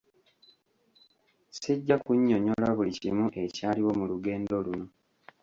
Sijja 1.57 1.95
kunnyonnyola 2.03 2.69
buli 2.77 2.91
kimu 3.01 3.25
ekyaliwo 3.43 3.91
mu 3.99 4.05
lugendo 4.11 4.55
luno. 4.65 4.85